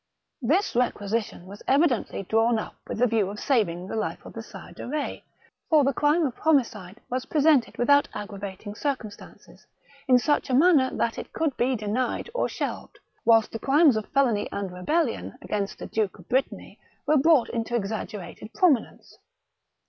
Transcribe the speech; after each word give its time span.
This 0.41 0.73
requisition 0.75 1.45
was 1.45 1.61
evidently 1.67 2.23
drawn 2.23 2.57
up 2.57 2.73
with 2.87 2.97
the 2.97 3.05
view 3.05 3.29
of 3.29 3.39
saving 3.39 3.85
the 3.85 3.95
life 3.95 4.25
of 4.25 4.33
the 4.33 4.41
Sire 4.41 4.73
de 4.73 4.87
Eetz; 4.87 5.21
for 5.69 5.83
the 5.83 5.93
crime 5.93 6.25
of 6.25 6.35
homicide 6.37 6.99
was 7.11 7.27
presented 7.27 7.77
without 7.77 8.07
aggravating 8.15 8.73
circumstances, 8.73 9.67
in 10.07 10.17
such 10.17 10.49
a 10.49 10.55
manner 10.55 10.89
that 10.91 11.19
it 11.19 11.33
could 11.33 11.55
be 11.55 11.75
denied 11.75 12.31
or 12.33 12.49
shelved, 12.49 12.97
whilst 13.25 13.51
the 13.51 13.59
crimes 13.59 13.95
of 13.95 14.07
felony 14.07 14.49
and 14.51 14.71
rebellion 14.71 15.37
THE 15.39 15.47
MARECHAL 15.47 15.47
DE 15.47 15.47
RETZ. 15.47 15.47
213 15.47 15.55
against 15.55 15.77
the 15.77 15.85
Duke 15.85 16.17
of 16.17 16.27
Brittany 16.29 16.79
were 17.05 17.17
brought 17.17 17.49
into 17.49 17.75
exag 17.75 18.07
gerated 18.07 18.51
prominence. 18.55 19.19